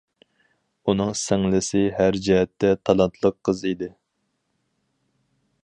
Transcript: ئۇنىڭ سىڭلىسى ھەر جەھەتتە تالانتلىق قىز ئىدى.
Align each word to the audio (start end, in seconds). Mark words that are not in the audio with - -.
ئۇنىڭ 0.93 1.11
سىڭلىسى 1.23 1.83
ھەر 1.99 2.17
جەھەتتە 2.29 2.71
تالانتلىق 2.89 3.39
قىز 3.49 3.63
ئىدى. 3.73 3.91